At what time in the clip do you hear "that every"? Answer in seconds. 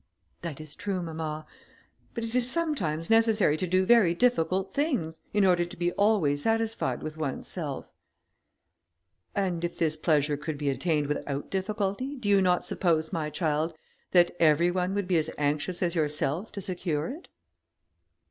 14.11-14.71